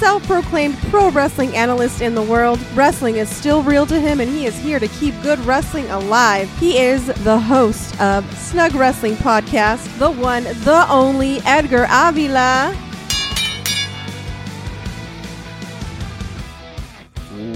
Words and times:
self 0.00 0.26
proclaimed 0.26 0.78
pro 0.88 1.10
wrestling 1.10 1.54
analyst 1.54 2.00
in 2.00 2.14
the 2.14 2.22
world. 2.22 2.58
Wrestling 2.74 3.16
is 3.16 3.28
still 3.28 3.62
real 3.62 3.84
to 3.84 4.00
him, 4.00 4.18
and 4.18 4.30
he 4.30 4.46
is 4.46 4.56
here 4.56 4.78
to 4.78 4.88
keep 4.88 5.14
good 5.22 5.38
wrestling 5.40 5.86
alive. 5.90 6.50
He 6.58 6.78
is 6.78 7.06
the 7.22 7.38
host 7.38 8.00
of 8.00 8.24
Snug 8.38 8.74
Wrestling 8.74 9.14
Podcast, 9.16 9.98
the 9.98 10.10
one, 10.10 10.44
the 10.44 10.86
only 10.88 11.40
Edgar 11.44 11.86
Avila. 11.90 12.89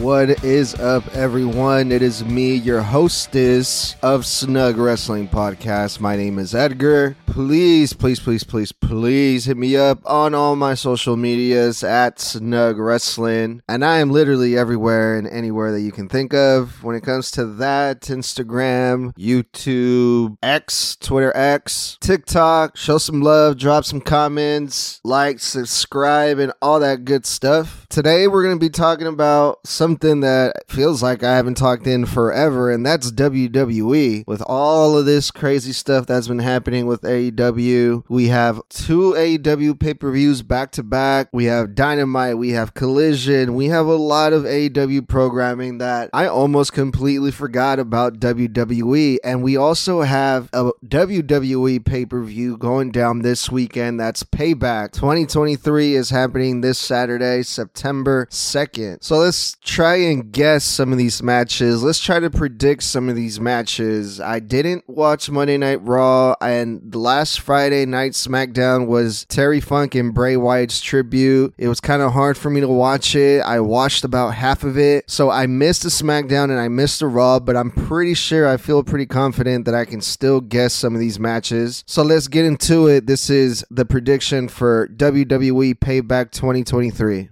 What 0.04 0.44
is 0.44 0.74
up, 0.74 1.16
everyone? 1.16 1.90
It 1.90 2.02
is 2.02 2.22
me, 2.22 2.56
your 2.56 2.82
hostess 2.82 3.96
of 4.02 4.26
Snug 4.26 4.76
Wrestling 4.76 5.28
Podcast. 5.28 5.98
My 5.98 6.14
name 6.14 6.38
is 6.38 6.54
Edgar. 6.54 7.16
Please, 7.24 7.94
please, 7.94 8.20
please, 8.20 8.44
please, 8.44 8.70
please 8.70 9.46
hit 9.46 9.56
me 9.56 9.78
up 9.78 10.00
on 10.04 10.34
all 10.34 10.56
my 10.56 10.74
social 10.74 11.16
medias 11.16 11.82
at 11.82 12.20
Snug 12.20 12.78
Wrestling. 12.78 13.62
And 13.66 13.82
I 13.82 13.98
am 14.00 14.10
literally 14.10 14.58
everywhere 14.58 15.16
and 15.16 15.26
anywhere 15.26 15.72
that 15.72 15.80
you 15.80 15.90
can 15.90 16.10
think 16.10 16.34
of 16.34 16.84
when 16.84 16.94
it 16.94 17.02
comes 17.02 17.30
to 17.32 17.46
that 17.46 18.02
Instagram, 18.02 19.14
YouTube, 19.16 20.36
X, 20.42 20.96
Twitter 20.96 21.34
X, 21.34 21.96
TikTok. 22.02 22.76
Show 22.76 22.98
some 22.98 23.22
love, 23.22 23.56
drop 23.56 23.86
some 23.86 24.02
comments, 24.02 25.00
like, 25.02 25.40
subscribe, 25.40 26.38
and 26.38 26.52
all 26.60 26.78
that 26.80 27.06
good 27.06 27.24
stuff. 27.24 27.86
Today, 27.88 28.28
we're 28.28 28.42
going 28.42 28.56
to 28.56 28.64
be 28.64 28.68
talking 28.68 29.06
about 29.06 29.66
something 29.94 30.20
that 30.20 30.68
feels 30.68 31.04
like 31.04 31.22
I 31.22 31.36
haven't 31.36 31.56
talked 31.56 31.86
in 31.86 32.04
forever, 32.04 32.68
and 32.68 32.84
that's 32.84 33.12
WWE. 33.12 34.26
With 34.26 34.42
all 34.42 34.98
of 34.98 35.06
this 35.06 35.30
crazy 35.30 35.72
stuff 35.72 36.04
that's 36.06 36.26
been 36.26 36.40
happening 36.40 36.86
with 36.86 37.02
AEW, 37.02 38.02
we 38.08 38.26
have 38.26 38.60
two 38.70 39.12
AEW 39.12 39.78
pay 39.78 39.94
per 39.94 40.10
views 40.10 40.42
back 40.42 40.72
to 40.72 40.82
back. 40.82 41.28
We 41.32 41.44
have 41.44 41.76
Dynamite, 41.76 42.38
we 42.38 42.50
have 42.50 42.74
Collision, 42.74 43.54
we 43.54 43.66
have 43.66 43.86
a 43.86 43.94
lot 43.94 44.32
of 44.32 44.42
AEW 44.42 45.06
programming 45.06 45.78
that 45.78 46.10
I 46.12 46.26
almost 46.26 46.72
completely 46.72 47.30
forgot 47.30 47.78
about 47.78 48.18
WWE. 48.18 49.18
And 49.22 49.44
we 49.44 49.56
also 49.56 50.02
have 50.02 50.48
a 50.52 50.72
WWE 50.84 51.84
pay 51.84 52.04
per 52.04 52.20
view 52.20 52.56
going 52.56 52.90
down 52.90 53.22
this 53.22 53.48
weekend. 53.48 54.00
That's 54.00 54.24
Payback 54.24 54.90
2023 54.90 55.94
is 55.94 56.10
happening 56.10 56.62
this 56.62 56.80
Saturday, 56.80 57.44
September 57.44 58.26
2nd. 58.32 59.04
So 59.04 59.18
let's 59.18 59.56
try 59.62 59.83
and 59.92 60.32
guess 60.32 60.64
some 60.64 60.92
of 60.92 60.98
these 60.98 61.22
matches. 61.22 61.82
Let's 61.82 62.00
try 62.00 62.18
to 62.18 62.30
predict 62.30 62.82
some 62.82 63.08
of 63.08 63.16
these 63.16 63.38
matches. 63.38 64.20
I 64.20 64.40
didn't 64.40 64.88
watch 64.88 65.30
Monday 65.30 65.58
Night 65.58 65.82
Raw, 65.82 66.34
and 66.40 66.94
last 66.94 67.40
Friday 67.40 67.84
night 67.84 68.12
SmackDown 68.12 68.86
was 68.86 69.26
Terry 69.26 69.60
Funk 69.60 69.94
and 69.94 70.14
Bray 70.14 70.36
Wyatt's 70.36 70.80
tribute. 70.80 71.54
It 71.58 71.68
was 71.68 71.80
kind 71.80 72.02
of 72.02 72.12
hard 72.12 72.38
for 72.38 72.50
me 72.50 72.60
to 72.60 72.68
watch 72.68 73.14
it. 73.14 73.42
I 73.42 73.60
watched 73.60 74.04
about 74.04 74.34
half 74.34 74.64
of 74.64 74.78
it, 74.78 75.10
so 75.10 75.30
I 75.30 75.46
missed 75.46 75.82
the 75.82 75.90
SmackDown 75.90 76.44
and 76.44 76.58
I 76.58 76.68
missed 76.68 77.00
the 77.00 77.06
Raw, 77.06 77.38
but 77.38 77.56
I'm 77.56 77.70
pretty 77.70 78.14
sure 78.14 78.48
I 78.48 78.56
feel 78.56 78.82
pretty 78.82 79.06
confident 79.06 79.66
that 79.66 79.74
I 79.74 79.84
can 79.84 80.00
still 80.00 80.40
guess 80.40 80.72
some 80.72 80.94
of 80.94 81.00
these 81.00 81.20
matches. 81.20 81.84
So 81.86 82.02
let's 82.02 82.28
get 82.28 82.44
into 82.44 82.88
it. 82.88 83.06
This 83.06 83.28
is 83.28 83.64
the 83.70 83.84
prediction 83.84 84.48
for 84.48 84.88
WWE 84.88 85.74
Payback 85.74 86.30
2023 86.30 87.28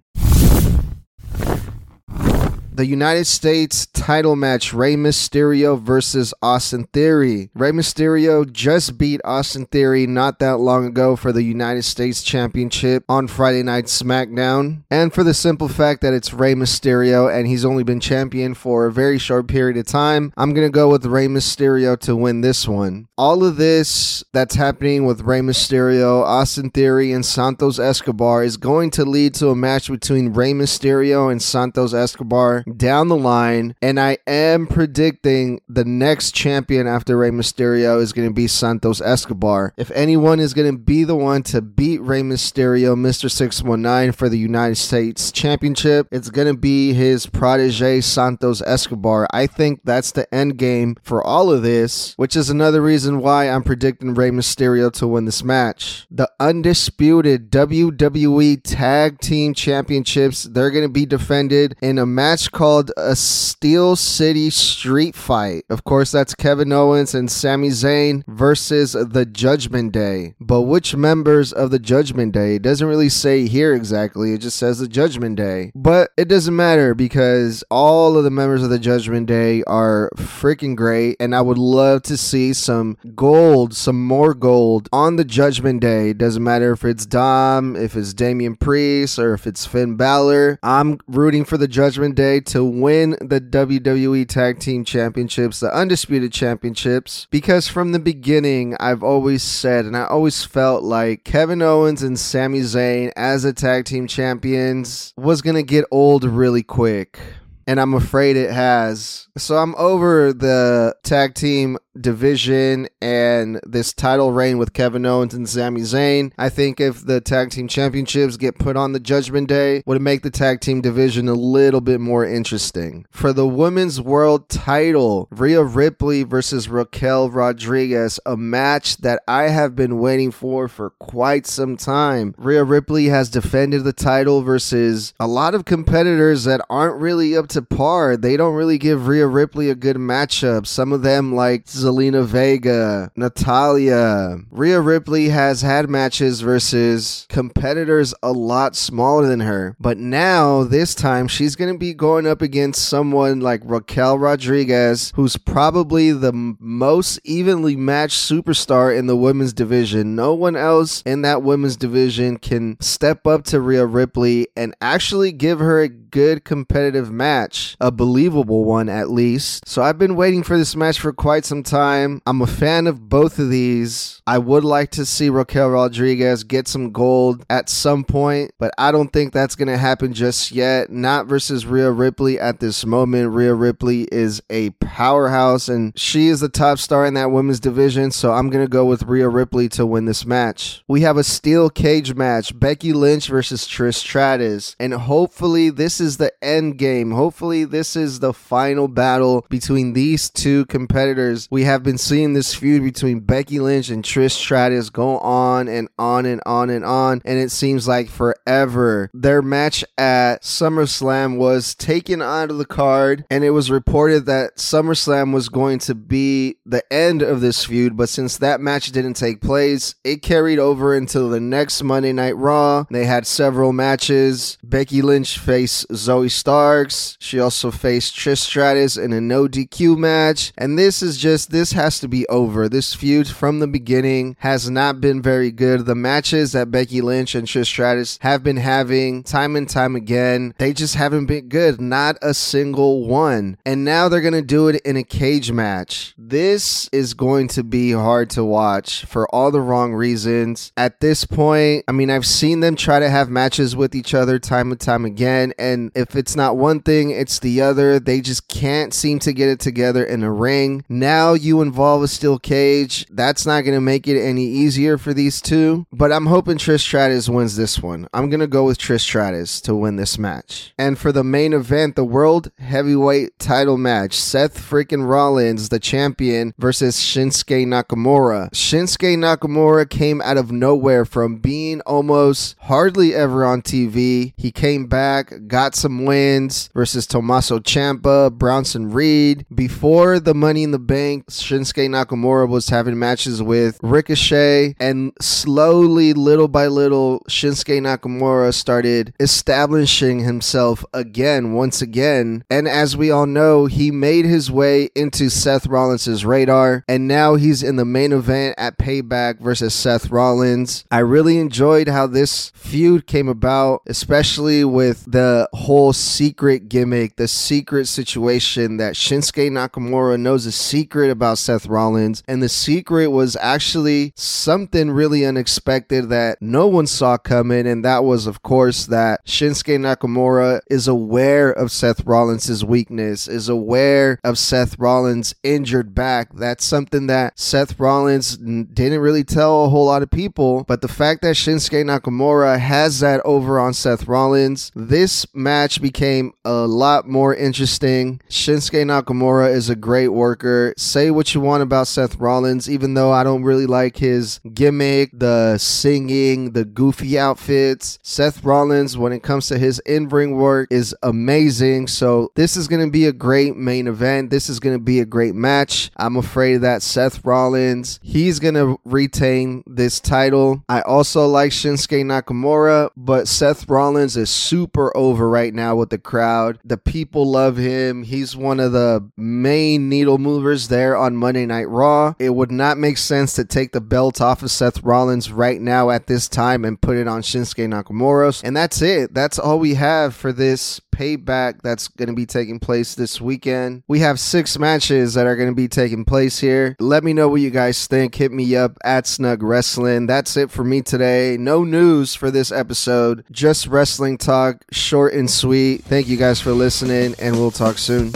the 2.74 2.86
United 2.86 3.26
States 3.26 3.84
title 3.84 4.34
match 4.34 4.72
Rey 4.72 4.94
Mysterio 4.94 5.78
versus 5.78 6.32
Austin 6.40 6.84
Theory. 6.84 7.50
Rey 7.54 7.70
Mysterio 7.70 8.50
just 8.50 8.96
beat 8.96 9.20
Austin 9.24 9.66
Theory 9.66 10.06
not 10.06 10.38
that 10.38 10.56
long 10.56 10.86
ago 10.86 11.14
for 11.14 11.32
the 11.32 11.42
United 11.42 11.82
States 11.82 12.22
Championship 12.22 13.04
on 13.10 13.28
Friday 13.28 13.62
Night 13.62 13.84
SmackDown. 13.86 14.84
And 14.90 15.12
for 15.12 15.22
the 15.22 15.34
simple 15.34 15.68
fact 15.68 16.00
that 16.00 16.14
it's 16.14 16.32
Rey 16.32 16.54
Mysterio 16.54 17.32
and 17.32 17.46
he's 17.46 17.64
only 17.64 17.84
been 17.84 18.00
champion 18.00 18.54
for 18.54 18.86
a 18.86 18.92
very 18.92 19.18
short 19.18 19.48
period 19.48 19.76
of 19.76 19.86
time, 19.86 20.32
I'm 20.38 20.54
going 20.54 20.66
to 20.66 20.72
go 20.72 20.88
with 20.88 21.04
Rey 21.04 21.26
Mysterio 21.26 21.98
to 22.00 22.16
win 22.16 22.40
this 22.40 22.66
one. 22.66 23.06
All 23.18 23.44
of 23.44 23.56
this 23.56 24.24
that's 24.32 24.54
happening 24.54 25.04
with 25.04 25.20
Rey 25.20 25.40
Mysterio, 25.40 26.22
Austin 26.22 26.70
Theory, 26.70 27.12
and 27.12 27.24
Santos 27.24 27.78
Escobar 27.78 28.42
is 28.42 28.56
going 28.56 28.90
to 28.92 29.04
lead 29.04 29.34
to 29.34 29.50
a 29.50 29.56
match 29.56 29.90
between 29.90 30.32
Rey 30.32 30.52
Mysterio 30.52 31.30
and 31.30 31.42
Santos 31.42 31.92
Escobar 31.92 32.61
down 32.76 33.08
the 33.08 33.16
line, 33.16 33.74
and 33.82 33.98
I 33.98 34.18
am 34.26 34.66
predicting 34.66 35.60
the 35.68 35.84
next 35.84 36.34
champion 36.34 36.86
after 36.86 37.16
Rey 37.16 37.30
Mysterio 37.30 38.00
is 38.00 38.12
going 38.12 38.28
to 38.28 38.34
be 38.34 38.46
Santos 38.46 39.00
Escobar. 39.00 39.74
If 39.76 39.90
anyone 39.92 40.40
is 40.40 40.54
going 40.54 40.70
to 40.70 40.78
be 40.78 41.04
the 41.04 41.16
one 41.16 41.42
to 41.44 41.60
beat 41.60 42.00
Rey 42.00 42.22
Mysterio, 42.22 42.94
Mr. 42.94 43.30
619, 43.30 44.12
for 44.12 44.28
the 44.28 44.38
United 44.38 44.76
States 44.76 45.32
Championship, 45.32 46.06
it's 46.10 46.30
going 46.30 46.48
to 46.48 46.56
be 46.56 46.92
his 46.92 47.26
protege, 47.26 48.00
Santos 48.00 48.62
Escobar. 48.62 49.26
I 49.32 49.46
think 49.46 49.80
that's 49.84 50.12
the 50.12 50.32
end 50.34 50.58
game 50.58 50.96
for 51.02 51.22
all 51.22 51.50
of 51.50 51.62
this, 51.62 52.14
which 52.16 52.36
is 52.36 52.50
another 52.50 52.80
reason 52.80 53.20
why 53.20 53.48
I'm 53.48 53.62
predicting 53.62 54.14
Rey 54.14 54.30
Mysterio 54.30 54.92
to 54.92 55.06
win 55.08 55.24
this 55.24 55.42
match. 55.42 56.06
The 56.10 56.30
undisputed 56.38 57.50
WWE 57.50 58.60
Tag 58.62 59.18
Team 59.20 59.54
Championships, 59.54 60.44
they're 60.44 60.70
going 60.70 60.84
to 60.84 60.92
be 60.92 61.06
defended 61.06 61.74
in 61.82 61.98
a 61.98 62.06
match 62.06 62.51
called 62.52 62.92
a 62.96 63.16
Steel 63.16 63.96
City 63.96 64.50
Street 64.50 65.14
Fight. 65.14 65.64
Of 65.70 65.84
course, 65.84 66.12
that's 66.12 66.34
Kevin 66.34 66.72
Owens 66.72 67.14
and 67.14 67.30
Sami 67.30 67.68
Zayn 67.68 68.22
versus 68.26 68.92
the 68.92 69.26
Judgment 69.26 69.92
Day. 69.92 70.34
But 70.40 70.62
which 70.62 70.94
members 70.94 71.52
of 71.52 71.70
the 71.70 71.78
Judgment 71.78 72.32
Day? 72.32 72.56
It 72.56 72.62
doesn't 72.62 72.86
really 72.86 73.08
say 73.08 73.46
here 73.46 73.74
exactly, 73.74 74.34
it 74.34 74.38
just 74.38 74.58
says 74.58 74.78
the 74.78 74.88
Judgment 74.88 75.36
Day. 75.36 75.72
But 75.74 76.10
it 76.16 76.26
doesn't 76.28 76.54
matter 76.54 76.94
because 76.94 77.64
all 77.70 78.16
of 78.16 78.24
the 78.24 78.30
members 78.30 78.62
of 78.62 78.70
the 78.70 78.78
Judgment 78.78 79.26
Day 79.26 79.62
are 79.64 80.10
freaking 80.16 80.76
great, 80.76 81.16
and 81.19 81.34
I 81.34 81.40
would 81.40 81.58
love 81.58 82.02
to 82.02 82.16
see 82.16 82.52
some 82.52 82.98
gold, 83.14 83.74
some 83.74 84.06
more 84.06 84.34
gold 84.34 84.88
on 84.92 85.16
the 85.16 85.24
Judgment 85.24 85.80
Day. 85.80 86.10
It 86.10 86.19
doesn't 86.19 86.42
matter 86.42 86.72
if 86.72 86.84
it's 86.84 87.06
Dom, 87.06 87.76
if 87.76 87.96
it's 87.96 88.12
Damian 88.12 88.56
Priest, 88.56 89.19
or 89.19 89.34
if 89.34 89.46
it's 89.46 89.66
Finn 89.66 89.96
Balor. 89.96 90.58
I'm 90.62 90.98
rooting 91.06 91.44
for 91.44 91.56
the 91.56 91.69
Judgment 91.69 92.14
Day 92.14 92.41
to 92.47 92.64
win 92.64 93.16
the 93.20 93.41
WWE 93.41 94.28
Tag 94.28 94.58
Team 94.58 94.84
Championships, 94.84 95.60
the 95.60 95.75
Undisputed 95.75 96.32
Championships, 96.32 97.26
because 97.30 97.69
from 97.69 97.92
the 97.92 97.98
beginning, 97.98 98.76
I've 98.80 99.03
always 99.03 99.42
said 99.42 99.84
and 99.84 99.97
I 99.97 100.04
always 100.04 100.44
felt 100.44 100.82
like 100.82 101.25
Kevin 101.25 101.62
Owens 101.62 102.02
and 102.02 102.19
Sami 102.19 102.60
Zayn 102.60 103.12
as 103.16 103.44
a 103.44 103.52
tag 103.52 103.84
team 103.84 104.06
champions 104.06 105.12
was 105.16 105.42
going 105.42 105.56
to 105.56 105.62
get 105.62 105.84
old 105.91 106.25
really 106.25 106.62
quick. 106.62 107.19
And 107.66 107.80
I'm 107.80 107.94
afraid 107.94 108.36
it 108.36 108.50
has. 108.50 109.28
So 109.36 109.56
I'm 109.56 109.74
over 109.76 110.32
the 110.32 110.94
tag 111.02 111.34
team 111.34 111.78
division 112.00 112.88
and 113.00 113.60
this 113.66 113.92
title 113.92 114.32
reign 114.32 114.58
with 114.58 114.72
Kevin 114.72 115.04
Owens 115.04 115.34
and 115.34 115.48
Sami 115.48 115.82
Zayn. 115.82 116.32
I 116.38 116.48
think 116.48 116.80
if 116.80 117.04
the 117.04 117.20
tag 117.20 117.50
team 117.50 117.68
championships 117.68 118.36
get 118.36 118.58
put 118.58 118.76
on 118.76 118.92
the 118.92 119.00
Judgment 119.00 119.48
Day, 119.48 119.82
would 119.86 120.00
make 120.00 120.22
the 120.22 120.30
tag 120.30 120.60
team 120.60 120.80
division 120.80 121.28
a 121.28 121.34
little 121.34 121.81
bit 121.81 122.00
more 122.00 122.25
interesting. 122.25 123.06
For 123.10 123.32
the 123.32 123.46
women's 123.46 124.00
world 124.00 124.48
title, 124.48 125.28
Rhea 125.31 125.62
Ripley 125.62 126.22
versus 126.22 126.69
Raquel 126.69 127.31
Rodriguez, 127.31 128.19
a 128.25 128.37
match 128.37 128.98
that 128.98 129.22
I 129.28 129.44
have 129.44 129.76
been 129.76 129.98
waiting 129.98 130.31
for 130.31 130.69
for 130.69 130.90
quite 130.90 131.46
some 131.46 131.76
time. 131.76 132.34
Rhea 132.38 132.64
Ripley 132.64 133.06
has 133.06 133.28
defended 133.28 133.84
the 133.84 133.92
title 133.92 134.42
versus 134.42 135.12
a 135.20 135.26
lot 135.26 135.54
of 135.54 135.64
competitors 135.64 136.44
that 136.44 136.64
aren't 136.70 137.00
really 137.00 137.37
up 137.37 137.48
to 137.52 137.62
par. 137.62 138.16
They 138.16 138.37
don't 138.37 138.54
really 138.54 138.78
give 138.78 139.06
Rhea 139.06 139.26
Ripley 139.26 139.70
a 139.70 139.75
good 139.75 139.96
matchup. 139.96 140.66
Some 140.66 140.93
of 140.93 141.02
them 141.02 141.34
like 141.34 141.66
Zelina 141.66 142.25
Vega, 142.25 143.10
Natalya. 143.16 144.38
Rhea 144.50 144.81
Ripley 144.81 145.28
has 145.28 145.62
had 145.62 145.88
matches 145.88 146.40
versus 146.40 147.26
competitors 147.28 148.14
a 148.22 148.32
lot 148.32 148.76
smaller 148.76 149.26
than 149.26 149.40
her, 149.40 149.76
but 149.78 149.99
now 149.99 150.64
this 150.64 150.94
time 150.94 151.28
she's 151.28 151.56
going 151.56 151.72
to 151.72 151.78
be 151.78 151.94
going 151.94 152.26
up 152.26 152.43
against 152.43 152.88
someone 152.88 153.40
like 153.40 153.60
Raquel 153.64 154.19
Rodriguez, 154.19 155.12
who's 155.14 155.37
probably 155.37 156.12
the 156.12 156.32
most 156.32 157.20
evenly 157.25 157.76
matched 157.76 158.19
superstar 158.19 158.96
in 158.96 159.06
the 159.06 159.16
women's 159.16 159.52
division. 159.52 160.14
No 160.14 160.34
one 160.34 160.56
else 160.56 161.02
in 161.06 161.22
that 161.22 161.43
women's 161.43 161.76
division 161.76 162.38
can 162.38 162.76
step 162.81 163.26
up 163.26 163.44
to 163.44 163.60
Rhea 163.60 163.87
Ripley 163.87 164.49
and 164.56 164.75
actually 164.81 165.32
give 165.32 165.58
her 165.58 165.81
a 165.81 165.88
good 165.88 166.44
competitive 166.44 167.10
match, 167.10 167.41
a 167.80 167.90
believable 167.90 168.64
one 168.64 168.88
at 168.88 169.10
least. 169.10 169.66
So 169.68 169.82
I've 169.82 169.98
been 169.98 170.16
waiting 170.16 170.42
for 170.42 170.56
this 170.56 170.76
match 170.76 171.00
for 171.00 171.12
quite 171.12 171.44
some 171.44 171.62
time. 171.62 172.20
I'm 172.26 172.42
a 172.42 172.46
fan 172.46 172.86
of 172.86 173.08
both 173.08 173.38
of 173.38 173.50
these. 173.50 174.20
I 174.26 174.38
would 174.38 174.64
like 174.64 174.90
to 174.92 175.06
see 175.06 175.30
Raquel 175.30 175.70
Rodriguez 175.70 176.44
get 176.44 176.68
some 176.68 176.92
gold 176.92 177.44
at 177.50 177.68
some 177.68 178.04
point, 178.04 178.52
but 178.58 178.72
I 178.78 178.92
don't 178.92 179.12
think 179.12 179.32
that's 179.32 179.56
going 179.56 179.68
to 179.68 179.78
happen 179.78 180.12
just 180.12 180.52
yet. 180.52 180.90
Not 180.90 181.26
versus 181.26 181.66
Rhea 181.66 181.90
Ripley 181.90 182.38
at 182.38 182.60
this 182.60 182.84
moment. 182.84 183.30
Rhea 183.30 183.54
Ripley 183.54 184.08
is 184.12 184.42
a 184.50 184.70
powerhouse 184.70 185.68
and 185.68 185.98
she 185.98 186.28
is 186.28 186.40
the 186.40 186.48
top 186.48 186.78
star 186.78 187.06
in 187.06 187.14
that 187.14 187.30
women's 187.30 187.60
division, 187.60 188.10
so 188.10 188.32
I'm 188.32 188.50
going 188.50 188.64
to 188.64 188.70
go 188.70 188.84
with 188.84 189.04
Rhea 189.04 189.28
Ripley 189.28 189.68
to 189.70 189.86
win 189.86 190.04
this 190.04 190.26
match. 190.26 190.82
We 190.88 191.02
have 191.02 191.16
a 191.16 191.24
steel 191.24 191.70
cage 191.70 192.14
match 192.14 192.58
Becky 192.58 192.92
Lynch 192.92 193.28
versus 193.28 193.66
Trish 193.66 193.94
Stratus, 193.94 194.76
and 194.78 194.92
hopefully 194.94 195.70
this 195.70 196.00
is 196.00 196.16
the 196.16 196.32
end 196.42 196.78
game. 196.78 197.10
Hopefully 197.10 197.31
this 197.40 197.96
is 197.96 198.20
the 198.20 198.32
final 198.32 198.88
battle 198.88 199.46
between 199.49 199.94
these 199.94 200.31
two 200.31 200.67
competitors. 200.67 201.49
We 201.50 201.64
have 201.64 201.82
been 201.82 201.99
seeing 201.99 202.34
this 202.34 202.55
feud 202.55 202.84
between 202.84 203.20
Becky 203.20 203.58
Lynch 203.58 203.88
and 203.88 204.05
Trish 204.05 204.32
Stratus 204.32 204.90
go 204.90 205.19
on 205.19 205.67
and 205.67 205.88
on 205.99 206.26
and 206.26 206.40
on 206.46 206.70
and 206.70 206.84
on, 206.84 207.23
and 207.25 207.38
it 207.38 207.50
seems 207.50 207.88
like 207.88 208.08
forever. 208.08 209.11
Their 209.12 209.43
match 209.43 209.84
at 209.99 210.43
SummerSlam 210.43 211.38
was 211.38 211.75
taken 211.75 212.23
out 212.23 212.50
of 212.50 212.58
the 212.58 212.67
card, 212.67 213.25
and 213.31 213.43
it 213.43 213.50
was 213.50 213.70
reported 213.70 214.26
that 214.26 214.56
SummerSlam 214.56 215.32
was 215.32 215.49
going 215.49 215.78
to 215.81 215.94
be 215.94 216.56
the 216.67 216.85
end 216.93 217.23
of 217.23 217.40
this 217.40 217.64
feud, 217.64 217.96
but 217.96 218.08
since 218.08 218.37
that 218.38 218.61
match 218.61 218.93
didn't 218.93 219.14
take 219.14 219.40
place, 219.40 219.94
it 220.05 220.23
carried 220.23 220.58
over 220.58 220.94
until 220.94 221.28
the 221.28 221.40
next 221.40 221.82
Monday 221.82 222.12
Night 222.12 222.37
Raw. 222.37 222.85
They 222.90 223.05
had 223.05 223.26
several 223.26 223.73
matches. 223.73 224.58
Becky 224.62 225.02
Lynch 225.02 225.38
faced 225.38 225.88
Zoey 225.88 226.31
Starks. 226.31 227.17
She 227.22 227.38
also 227.38 227.70
faced 227.70 228.16
Trish 228.16 228.38
Stratus 228.38 228.96
in 228.96 229.12
a 229.12 229.20
no 229.20 229.46
DQ 229.46 229.96
match. 229.96 230.52
And 230.58 230.76
this 230.76 231.02
is 231.02 231.16
just, 231.16 231.50
this 231.50 231.72
has 231.72 232.00
to 232.00 232.08
be 232.08 232.26
over. 232.28 232.69
This 232.69 232.94
feud 232.94 233.28
from 233.28 233.60
the 233.60 233.69
beginning 233.69 234.36
has 234.40 234.69
not 234.69 235.00
been 235.00 235.22
very 235.22 235.52
good. 235.52 235.86
The 235.86 235.94
matches 235.94 236.50
that 236.52 236.72
Becky 236.72 237.00
Lynch 237.00 237.36
and 237.36 237.46
Trish 237.46 237.66
Stratus 237.66 238.19
have 238.22 238.42
been 238.42 238.56
having 238.56 239.22
time 239.22 239.54
and 239.54 239.69
time 239.69 239.94
again, 239.94 240.52
they 240.58 240.72
just 240.72 240.96
haven't 240.96 241.26
been 241.26 241.48
good. 241.48 241.80
Not 241.80 242.19
a 242.22 242.34
single 242.34 243.06
one. 243.06 243.56
And 243.64 243.84
now 243.84 244.08
they're 244.08 244.20
going 244.20 244.32
to 244.32 244.42
do 244.42 244.66
it 244.66 244.82
in 244.82 244.96
a 244.96 245.04
cage 245.04 245.52
match. 245.52 246.14
This 246.18 246.88
is 246.92 247.14
going 247.14 247.48
to 247.48 247.62
be 247.62 247.92
hard 247.92 248.30
to 248.30 248.44
watch 248.44 249.04
for 249.04 249.32
all 249.32 249.52
the 249.52 249.60
wrong 249.60 249.94
reasons. 249.94 250.72
At 250.76 250.98
this 251.00 251.25
point, 251.25 251.84
I 251.86 251.92
mean, 251.92 252.10
I've 252.10 252.26
seen 252.26 252.60
them 252.60 252.75
try 252.75 252.98
to 252.98 253.08
have 253.08 253.30
matches 253.30 253.76
with 253.76 253.94
each 253.94 254.12
other 254.12 254.40
time 254.40 254.72
and 254.72 254.80
time 254.80 255.04
again. 255.04 255.52
And 255.56 255.92
if 255.94 256.16
it's 256.16 256.34
not 256.34 256.56
one 256.56 256.80
thing, 256.80 257.12
it's 257.12 257.38
the 257.38 257.61
other. 257.61 257.99
They 257.99 258.20
just 258.20 258.49
can't 258.49 258.93
seem 258.93 259.19
to 259.20 259.32
get 259.32 259.49
it 259.49 259.61
together 259.61 260.05
in 260.05 260.23
a 260.23 260.32
ring. 260.32 260.85
Now 260.88 261.35
you 261.35 261.61
involve 261.61 262.03
a 262.03 262.09
steel 262.09 262.38
cage. 262.38 263.06
That's 263.11 263.47
not 263.47 263.62
going 263.62 263.75
to 263.75 263.81
make 263.81 264.09
it 264.09 264.20
any 264.20 264.44
easier 264.44 264.99
for 264.99 265.14
these 265.14 265.41
two. 265.41 265.87
But 265.93 266.12
I'm 266.12 266.26
hoping 266.26 266.59
Trish 266.59 266.81
Stratus 266.81 267.29
wins 267.29 267.56
this 267.56 267.81
one. 267.81 268.09
I'm 268.12 268.29
going 268.31 268.41
to 268.41 268.47
go 268.47 268.64
with 268.64 268.79
Trish 268.79 269.00
Stratus 269.00 269.61
to 269.62 269.75
win 269.75 269.97
this 269.97 270.19
match. 270.19 270.73
And 270.79 270.99
for 270.99 271.12
the 271.12 271.25
main 271.25 271.53
event, 271.53 271.97
the 271.97 272.05
World 272.05 272.50
Heavyweight 272.59 273.38
title 273.38 273.76
match, 273.76 274.14
Seth 274.14 274.59
freaking 274.59 275.09
Rollins, 275.09 275.69
the 275.69 275.81
champion, 275.81 276.55
versus 276.59 276.97
Shinsuke 276.97 277.67
Nakamura. 277.67 278.50
Shinsuke 278.50 279.17
Nakamura 279.17 279.88
came 279.88 280.20
out 280.23 280.37
of 280.37 280.53
nowhere 280.53 281.05
from 281.05 281.37
being 281.37 281.81
almost 281.82 282.56
hardly 282.61 283.14
ever 283.14 283.44
on 283.44 283.62
TV. 283.62 284.32
He 284.37 284.53
came 284.53 284.87
back, 284.87 285.32
got 285.47 285.75
some 285.75 286.05
wins 286.05 286.70
versus 286.75 287.01
Tommaso 287.06 287.58
Ciampa, 287.58 288.32
Bronson 288.32 288.90
Reed. 288.90 289.46
Before 289.54 290.20
the 290.20 290.34
Money 290.34 290.62
in 290.62 290.70
the 290.70 290.78
Bank, 290.78 291.26
Shinsuke 291.26 291.88
Nakamura 291.88 292.49
was 292.49 292.69
having 292.69 292.99
matches 292.99 293.43
with 293.43 293.78
Ricochet, 293.82 294.75
and 294.81 295.12
slowly, 295.20 296.12
little 296.12 296.49
by 296.49 296.66
little, 296.66 297.20
Shinsuke 297.28 297.81
Nakamura 297.81 298.54
started 298.54 299.14
establishing 299.20 300.20
himself 300.20 300.84
again, 300.93 301.52
once 301.52 301.82
again. 301.82 302.44
And 302.50 302.69
as 302.69 302.96
we 302.96 303.10
all 303.10 303.26
know, 303.26 303.66
he 303.66 303.90
made 303.90 304.25
his 304.25 304.50
way 304.50 304.90
into 304.94 305.28
Seth 305.31 305.66
Rollins' 305.66 306.25
radar, 306.25 306.84
and 306.88 307.08
now 307.08 307.34
he's 307.34 307.62
in 307.62 307.76
the 307.76 307.84
main 307.84 308.12
event 308.12 308.54
at 308.58 308.78
Payback 308.78 309.40
versus 309.40 309.75
Seth 309.75 310.10
Rollins. 310.10 310.84
I 310.90 310.99
really 310.99 311.38
enjoyed 311.38 311.88
how 311.88 312.06
this 312.06 312.50
feud 312.54 313.06
came 313.06 313.28
about, 313.28 313.82
especially 313.87 314.64
with 314.64 315.04
the 315.10 315.49
whole 315.52 315.93
secret 315.93 316.69
gimmick, 316.92 317.16
the 317.16 317.28
secret 317.28 317.86
situation 317.86 318.76
that 318.76 318.94
Shinsuke 318.94 319.50
Nakamura 319.50 320.18
knows 320.20 320.46
a 320.46 320.52
secret 320.52 321.10
about 321.10 321.38
Seth 321.38 321.66
Rollins, 321.66 322.22
and 322.28 322.42
the 322.42 322.48
secret 322.48 323.08
was 323.08 323.36
actually 323.36 324.12
something 324.16 324.90
really 324.90 325.24
unexpected 325.24 326.08
that 326.10 326.38
no 326.40 326.66
one 326.66 326.86
saw 326.86 327.16
coming, 327.16 327.66
and 327.66 327.84
that 327.84 328.04
was, 328.04 328.26
of 328.26 328.42
course, 328.42 328.86
that 328.86 329.24
Shinsuke 329.26 329.78
Nakamura 329.78 330.60
is 330.70 330.86
aware 330.86 331.50
of 331.50 331.70
Seth 331.70 332.04
Rollins' 332.04 332.64
weakness, 332.64 333.26
is 333.28 333.48
aware 333.48 334.18
of 334.24 334.38
Seth 334.38 334.78
Rollins' 334.78 335.34
injured 335.42 335.94
back. 335.94 336.28
That's 336.34 336.64
something 336.64 337.06
that 337.06 337.38
Seth 337.38 337.78
Rollins 337.78 338.36
didn't 338.36 339.00
really 339.00 339.24
tell 339.24 339.64
a 339.64 339.68
whole 339.68 339.86
lot 339.86 340.02
of 340.02 340.10
people, 340.10 340.64
but 340.64 340.82
the 340.82 340.88
fact 340.88 341.22
that 341.22 341.36
Shinsuke 341.36 341.84
Nakamura 341.84 342.58
has 342.58 343.00
that 343.00 343.20
over 343.24 343.58
on 343.58 343.72
Seth 343.72 344.06
Rollins, 344.06 344.70
this 344.74 345.26
match 345.34 345.80
became 345.80 346.32
a 346.44 346.66
lot 346.74 347.08
more 347.08 347.34
interesting. 347.34 348.20
Shinsuke 348.28 348.84
Nakamura 348.84 349.52
is 349.52 349.69
a 349.69 349.76
great 349.76 350.08
worker. 350.08 350.74
Say 350.76 351.10
what 351.10 351.34
you 351.34 351.40
want 351.40 351.62
about 351.62 351.86
Seth 351.86 352.16
Rollins, 352.16 352.69
even 352.69 352.94
though 352.94 353.12
I 353.12 353.24
don't 353.24 353.42
really 353.42 353.66
like 353.66 353.96
his 353.96 354.40
gimmick, 354.52 355.10
the 355.12 355.58
singing, 355.58 356.52
the 356.52 356.64
goofy 356.64 357.19
outfits. 357.19 357.98
Seth 358.02 358.44
Rollins, 358.44 358.96
when 358.96 359.12
it 359.12 359.22
comes 359.22 359.48
to 359.48 359.58
his 359.58 359.78
in 359.80 360.08
ring 360.08 360.36
work, 360.36 360.69
is 360.70 360.94
amazing. 361.02 361.88
So, 361.88 362.30
this 362.34 362.56
is 362.56 362.69
going 362.69 362.84
to 362.84 362.90
be 362.90 363.06
a 363.06 363.12
great 363.12 363.56
main 363.56 363.86
event. 363.86 364.30
This 364.30 364.48
is 364.48 364.60
going 364.60 364.76
to 364.76 364.82
be 364.82 365.00
a 365.00 365.04
great 365.04 365.34
match. 365.34 365.90
I'm 365.96 366.16
afraid 366.16 366.58
that 366.58 366.82
Seth 366.82 367.25
Rollins, 367.25 368.00
he's 368.02 368.38
going 368.38 368.54
to 368.54 368.78
retain 368.84 369.62
this 369.66 370.00
title. 370.00 370.62
I 370.68 370.80
also 370.82 371.26
like 371.26 371.52
Shinsuke 371.52 372.04
Nakamura, 372.04 372.90
but 372.96 373.28
Seth 373.28 373.68
Rollins 373.68 374.16
is 374.16 374.30
super 374.30 374.96
over 374.96 375.28
right 375.28 375.54
now 375.54 375.76
with 375.76 375.90
the 375.90 375.98
crowd. 375.98 376.58
The 376.64 376.76
people 376.76 377.31
love 377.31 377.57
him. 377.57 378.04
He's 378.04 378.37
one 378.37 378.61
of 378.61 378.73
the 378.73 379.11
main 379.16 379.88
needle 379.88 380.19
movers 380.19 380.69
there 380.69 380.97
on 380.97 381.16
Monday 381.16 381.47
Night 381.47 381.69
Raw. 381.69 382.14
It 382.19 382.35
would 382.35 382.52
not 382.52 382.78
make 382.78 382.99
sense 382.99 383.33
to 383.35 383.45
take 383.45 383.73
the 383.73 383.81
belt 383.81 384.21
off 384.21 384.42
of 384.42 384.50
Seth 384.50 384.83
Rollins 384.83 385.33
right 385.33 385.61
now 385.61 385.90
at 385.90 386.07
this 386.07 386.28
time 386.28 386.64
and 386.64 386.81
put 386.81 386.97
it 386.97 387.09
on 387.09 387.23
Shinsuke 387.23 387.69
Nakamura. 387.69 388.42
And 388.45 388.57
that's 388.57 388.81
it. 388.83 389.14
That's 389.14 389.38
all 389.38 389.59
we 389.59 389.75
have 389.75 390.14
for 390.14 390.33
this 390.33 390.81
payback 390.92 391.62
that's 391.62 391.88
going 391.88 392.08
to 392.08 392.14
be 392.14 392.26
taking 392.26 392.61
place 392.61 392.94
this 392.94 393.20
weekend. 393.20 393.82
We 393.88 394.00
have 394.00 394.20
six 394.20 394.58
matches 394.58 395.14
that 395.14 395.26
are 395.26 395.37
going 395.37 395.49
to 395.49 395.54
be 395.54 395.68
taking 395.68 396.04
place 396.04 396.38
here. 396.38 396.76
Let 396.78 397.02
me 397.02 397.12
know 397.12 397.28
what 397.28 397.40
you 397.40 397.50
guys 397.50 397.87
think. 397.87 398.14
Hit 398.14 398.30
me 398.30 398.54
up 398.54 398.78
at 398.84 399.06
Snug 399.06 399.42
Wrestling. 399.42 400.06
That's 400.06 400.37
it 400.37 400.50
for 400.50 400.62
me 400.62 400.82
today. 400.82 401.37
No 401.38 401.64
news 401.64 402.14
for 402.14 402.30
this 402.30 402.52
episode, 402.52 403.25
just 403.30 403.66
wrestling 403.66 404.18
talk, 404.18 404.64
short 404.70 405.14
and 405.14 405.30
sweet. 405.30 405.84
Thank 405.84 406.08
you 406.08 406.16
guys 406.16 406.40
for 406.40 406.52
listening, 406.52 407.14
and 407.18 407.37
we'll 407.37 407.50
talk 407.50 407.78
soon. 407.78 408.12